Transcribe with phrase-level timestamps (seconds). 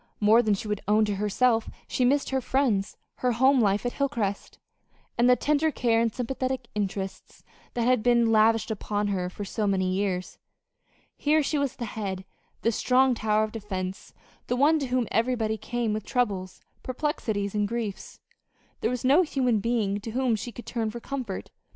[0.19, 3.93] More than she would own to herself she missed her friends, her home life at
[3.93, 4.57] Hilcrest,
[5.15, 7.43] and the tender care and sympathetic interest
[7.75, 10.39] that had been lavished upon her for so many years.
[11.17, 12.25] Here she was the head,
[12.63, 14.11] the strong tower of defense,
[14.47, 18.19] the one to whom everybody came with troubles, perplexities, and griefs.
[18.79, 21.51] There was no human being to whom she could turn for comfort.